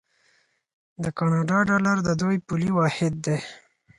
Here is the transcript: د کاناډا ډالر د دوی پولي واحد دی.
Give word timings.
د 1.03 1.05
کاناډا 1.17 1.59
ډالر 1.69 1.97
د 2.03 2.09
دوی 2.21 2.37
پولي 2.47 2.71
واحد 2.79 3.13
دی. 3.25 3.37